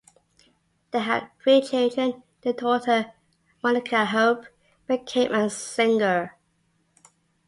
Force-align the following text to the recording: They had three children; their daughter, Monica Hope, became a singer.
They 0.89 0.97
had 1.01 1.29
three 1.43 1.61
children; 1.61 2.23
their 2.41 2.53
daughter, 2.53 3.13
Monica 3.61 4.03
Hope, 4.03 4.47
became 4.87 5.31
a 5.31 5.47
singer. 5.47 6.35